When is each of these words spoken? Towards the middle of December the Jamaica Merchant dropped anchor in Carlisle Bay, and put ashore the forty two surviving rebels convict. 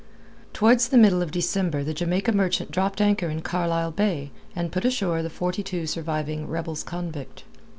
Towards 0.51 0.87
the 0.87 0.97
middle 0.97 1.21
of 1.21 1.29
December 1.29 1.83
the 1.83 1.93
Jamaica 1.93 2.31
Merchant 2.31 2.71
dropped 2.71 3.01
anchor 3.01 3.29
in 3.29 3.41
Carlisle 3.43 3.91
Bay, 3.91 4.31
and 4.55 4.71
put 4.71 4.83
ashore 4.83 5.21
the 5.21 5.29
forty 5.29 5.61
two 5.61 5.85
surviving 5.85 6.47
rebels 6.47 6.81
convict. 6.81 7.43